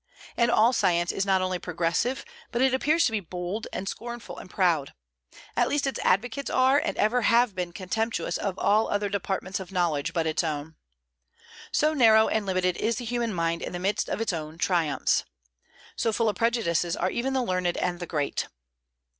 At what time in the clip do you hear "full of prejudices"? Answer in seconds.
16.11-16.97